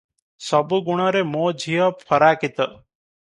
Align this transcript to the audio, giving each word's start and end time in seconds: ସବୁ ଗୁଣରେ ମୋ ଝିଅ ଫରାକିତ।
ସବୁ 0.45 0.79
ଗୁଣରେ 0.87 1.21
ମୋ 1.35 1.43
ଝିଅ 1.65 1.91
ଫରାକିତ। 2.07 2.69